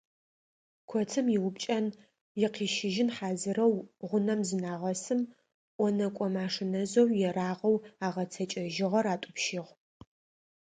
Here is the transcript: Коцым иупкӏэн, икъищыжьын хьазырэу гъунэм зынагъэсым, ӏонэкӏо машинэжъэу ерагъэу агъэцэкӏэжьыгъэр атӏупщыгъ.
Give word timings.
Коцым 0.89 1.27
иупкӏэн, 1.35 1.85
икъищыжьын 2.45 3.09
хьазырэу 3.15 3.73
гъунэм 4.09 4.41
зынагъэсым, 4.47 5.21
ӏонэкӏо 5.77 6.27
машинэжъэу 6.35 7.09
ерагъэу 7.27 7.75
агъэцэкӏэжьыгъэр 8.05 9.05
атӏупщыгъ. 9.13 9.71